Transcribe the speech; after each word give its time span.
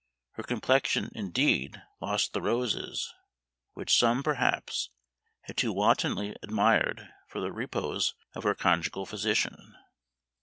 Her 0.31 0.41
complexion, 0.41 1.11
indeed, 1.13 1.79
lost 2.01 2.33
the 2.33 2.41
roses, 2.41 3.13
which 3.73 3.95
some, 3.95 4.23
perhaps, 4.23 4.89
had 5.41 5.57
too 5.57 5.71
wantonly 5.71 6.35
admired 6.41 7.13
for 7.27 7.39
the 7.39 7.51
repose 7.53 8.15
of 8.33 8.41
her 8.43 8.55
conjugal 8.55 9.05
physician. 9.05 9.75